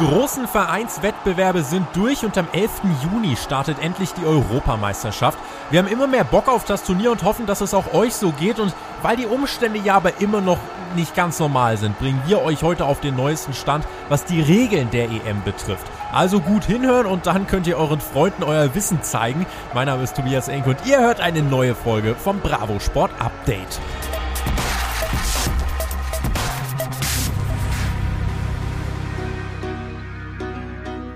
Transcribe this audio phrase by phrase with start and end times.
[0.00, 2.70] Die großen Vereinswettbewerbe sind durch und am 11.
[3.04, 5.38] Juni startet endlich die Europameisterschaft.
[5.70, 8.32] Wir haben immer mehr Bock auf das Turnier und hoffen, dass es auch euch so
[8.32, 8.58] geht.
[8.58, 10.58] Und weil die Umstände ja aber immer noch
[10.96, 14.90] nicht ganz normal sind, bringen wir euch heute auf den neuesten Stand, was die Regeln
[14.90, 15.86] der EM betrifft.
[16.12, 19.46] Also gut hinhören und dann könnt ihr euren Freunden euer Wissen zeigen.
[19.74, 23.80] Mein Name ist Tobias Enk und ihr hört eine neue Folge vom Bravo Sport Update.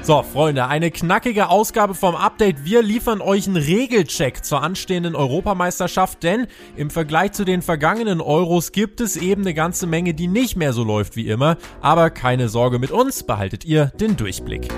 [0.09, 2.65] So, Freunde, eine knackige Ausgabe vom Update.
[2.65, 6.47] Wir liefern euch einen Regelcheck zur anstehenden Europameisterschaft, denn
[6.79, 10.73] im Vergleich zu den vergangenen Euros gibt es eben eine ganze Menge, die nicht mehr
[10.73, 11.59] so läuft wie immer.
[11.83, 14.69] Aber keine Sorge mit uns, behaltet ihr den Durchblick.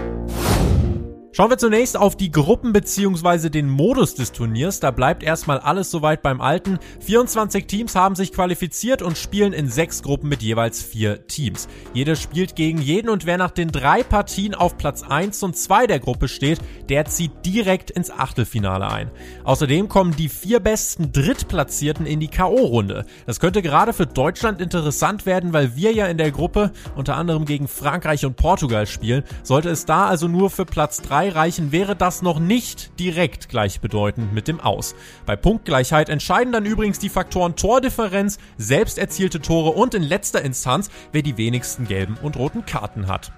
[1.32, 3.50] Schauen wir zunächst auf die Gruppen bzw.
[3.50, 4.80] den Modus des Turniers.
[4.80, 6.80] Da bleibt erstmal alles soweit beim Alten.
[7.06, 11.68] 24 Teams haben sich qualifiziert und spielen in sechs Gruppen mit jeweils vier Teams.
[11.94, 15.86] Jeder spielt gegen jeden und wer nach den drei Partien auf Platz 1 und 2
[15.86, 19.08] der Gruppe steht, der zieht direkt ins Achtelfinale ein.
[19.44, 23.04] Außerdem kommen die vier besten Drittplatzierten in die K.O.-Runde.
[23.26, 27.44] Das könnte gerade für Deutschland interessant werden, weil wir ja in der Gruppe unter anderem
[27.44, 29.22] gegen Frankreich und Portugal spielen.
[29.44, 34.32] Sollte es da also nur für Platz 3 reichen, wäre das noch nicht direkt gleichbedeutend
[34.32, 34.94] mit dem Aus.
[35.26, 40.90] Bei Punktgleichheit entscheiden dann übrigens die Faktoren Tordifferenz, selbst erzielte Tore und in letzter Instanz,
[41.12, 43.32] wer die wenigsten gelben und roten Karten hat.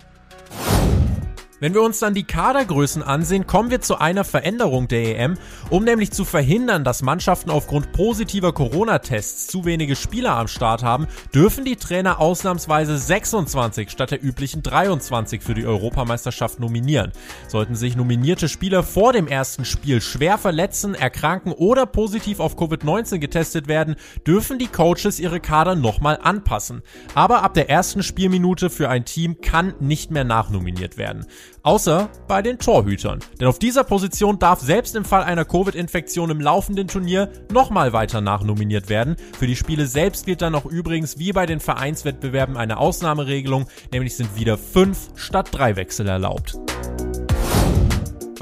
[1.62, 5.38] Wenn wir uns dann die Kadergrößen ansehen, kommen wir zu einer Veränderung der EM,
[5.70, 11.06] um nämlich zu verhindern, dass Mannschaften aufgrund positiver Corona-Tests zu wenige Spieler am Start haben,
[11.32, 17.12] dürfen die Trainer ausnahmsweise 26 statt der üblichen 23 für die Europameisterschaft nominieren.
[17.46, 23.18] Sollten sich nominierte Spieler vor dem ersten Spiel schwer verletzen, erkranken oder positiv auf Covid-19
[23.18, 23.94] getestet werden,
[24.26, 26.82] dürfen die Coaches ihre Kader nochmal anpassen.
[27.14, 31.24] Aber ab der ersten Spielminute für ein Team kann nicht mehr nachnominiert werden.
[31.62, 33.20] Außer bei den Torhütern.
[33.40, 38.20] Denn auf dieser Position darf selbst im Fall einer Covid-Infektion im laufenden Turnier nochmal weiter
[38.20, 39.16] nachnominiert werden.
[39.38, 44.16] Für die Spiele selbst gilt dann auch übrigens wie bei den Vereinswettbewerben eine Ausnahmeregelung, nämlich
[44.16, 46.58] sind wieder fünf statt drei Wechsel erlaubt.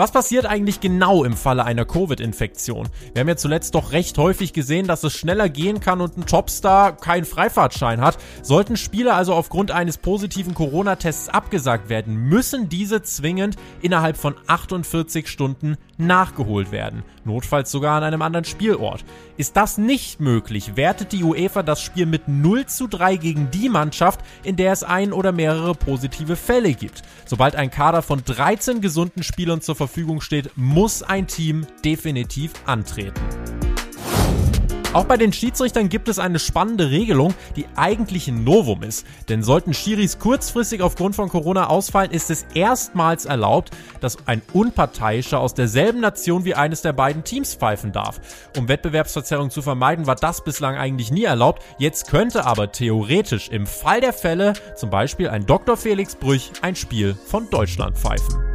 [0.00, 2.88] Was passiert eigentlich genau im Falle einer Covid-Infektion?
[3.12, 6.24] Wir haben ja zuletzt doch recht häufig gesehen, dass es schneller gehen kann und ein
[6.24, 8.16] Topstar keinen Freifahrtschein hat.
[8.40, 15.28] Sollten Spieler also aufgrund eines positiven Corona-Tests abgesagt werden, müssen diese zwingend innerhalb von 48
[15.28, 17.02] Stunden nachgeholt werden.
[17.26, 19.04] Notfalls sogar an einem anderen Spielort.
[19.36, 23.68] Ist das nicht möglich, wertet die UEFA das Spiel mit 0 zu 3 gegen die
[23.68, 27.02] Mannschaft, in der es ein oder mehrere positive Fälle gibt.
[27.26, 32.52] Sobald ein Kader von 13 gesunden Spielern zur Verfügung Verfügung steht, muss ein Team definitiv
[32.64, 33.20] antreten.
[34.92, 39.06] Auch bei den Schiedsrichtern gibt es eine spannende Regelung, die eigentlich ein Novum ist.
[39.28, 43.70] Denn sollten Schiris kurzfristig aufgrund von Corona ausfallen, ist es erstmals erlaubt,
[44.00, 48.20] dass ein Unparteiischer aus derselben Nation wie eines der beiden Teams pfeifen darf.
[48.58, 51.62] Um Wettbewerbsverzerrung zu vermeiden, war das bislang eigentlich nie erlaubt.
[51.78, 55.76] Jetzt könnte aber theoretisch im Fall der Fälle zum Beispiel ein Dr.
[55.76, 58.49] Felix Brüch ein Spiel von Deutschland pfeifen.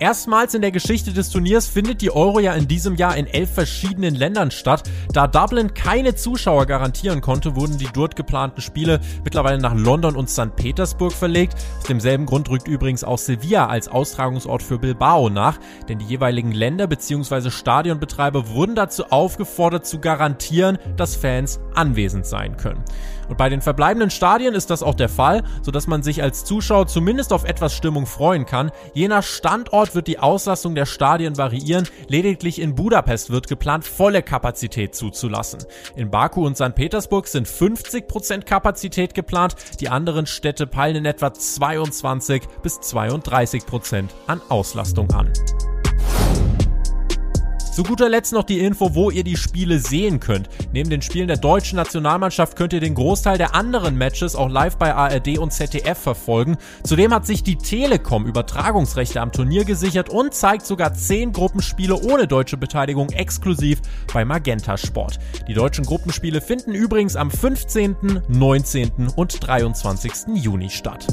[0.00, 3.52] Erstmals in der Geschichte des Turniers findet die Euro ja in diesem Jahr in elf
[3.52, 4.84] verschiedenen Ländern statt.
[5.12, 10.30] Da Dublin keine Zuschauer garantieren konnte, wurden die dort geplanten Spiele mittlerweile nach London und
[10.30, 10.56] St.
[10.56, 11.54] Petersburg verlegt.
[11.80, 16.52] Aus demselben Grund rückt übrigens auch Sevilla als Austragungsort für Bilbao nach, denn die jeweiligen
[16.52, 17.50] Länder bzw.
[17.50, 22.82] Stadionbetreiber wurden dazu aufgefordert zu garantieren, dass Fans anwesend sein können.
[23.30, 26.88] Und bei den verbleibenden Stadien ist das auch der Fall, sodass man sich als Zuschauer
[26.88, 28.72] zumindest auf etwas Stimmung freuen kann.
[28.92, 31.88] Je nach Standort wird die Auslastung der Stadien variieren.
[32.08, 35.60] Lediglich in Budapest wird geplant, volle Kapazität zuzulassen.
[35.96, 36.74] In Baku und St.
[36.74, 39.54] Petersburg sind 50% Kapazität geplant.
[39.80, 45.32] Die anderen Städte peilen in etwa 22 bis 32% an Auslastung an.
[47.80, 50.50] Zu guter Letzt noch die Info, wo ihr die Spiele sehen könnt.
[50.74, 54.76] Neben den Spielen der deutschen Nationalmannschaft könnt ihr den Großteil der anderen Matches auch live
[54.76, 56.58] bei ARD und ZDF verfolgen.
[56.84, 62.26] Zudem hat sich die Telekom Übertragungsrechte am Turnier gesichert und zeigt sogar 10 Gruppenspiele ohne
[62.26, 63.80] deutsche Beteiligung exklusiv
[64.12, 65.18] bei Magenta Sport.
[65.48, 69.08] Die deutschen Gruppenspiele finden übrigens am 15., 19.
[69.16, 70.12] und 23.
[70.34, 71.06] Juni statt.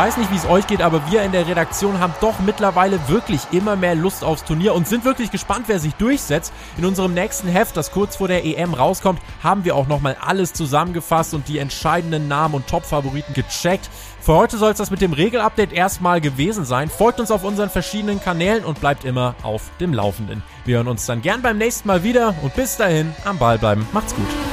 [0.00, 3.42] Weiß nicht, wie es euch geht, aber wir in der Redaktion haben doch mittlerweile wirklich
[3.50, 6.54] immer mehr Lust aufs Turnier und sind wirklich gespannt, wer sich durchsetzt.
[6.78, 10.54] In unserem nächsten Heft, das kurz vor der EM rauskommt, haben wir auch nochmal alles
[10.54, 13.90] zusammengefasst und die entscheidenden Namen und Top-Favoriten gecheckt.
[14.22, 16.88] Für heute soll es das mit dem Regelupdate erstmal gewesen sein.
[16.88, 20.42] Folgt uns auf unseren verschiedenen Kanälen und bleibt immer auf dem Laufenden.
[20.64, 23.86] Wir hören uns dann gern beim nächsten Mal wieder und bis dahin am Ball bleiben.
[23.92, 24.49] Macht's gut.